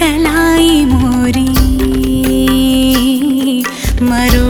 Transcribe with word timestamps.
कलै 0.00 0.68
मोरि 0.90 1.48
मरु 4.08 4.43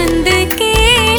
चंद 0.00 0.28
के 0.58 0.72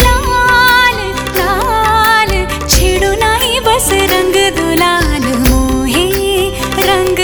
लाल 0.04 0.98
लाल 1.38 2.32
छेड़ो 2.74 3.12
नहीं 3.24 3.60
बस 3.68 3.90
रंग 4.14 4.36
दुलाल 4.58 5.26
मोहे 5.50 6.08
रंग 6.90 7.20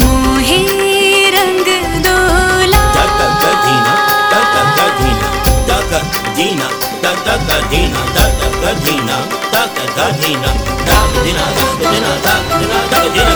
मोहे 0.00 0.58
रंग 1.36 1.68
दोला 2.06 2.82
Dina, 6.40 6.64
da 7.02 7.12
da 7.22 7.36
da 7.36 7.60
Dina, 7.68 7.98
da 8.14 8.24
da 8.40 8.48
da 8.62 8.72
Dina, 8.80 9.16
da 9.52 9.62
da 9.76 9.84
da 9.94 10.10
Dina, 10.20 10.50
da 10.86 10.98
da 11.12 11.20
da 11.22 11.90
Dina, 11.90 12.12
da 12.24 12.34
da 12.58 12.80
da 12.90 13.08
Dina. 13.12 13.29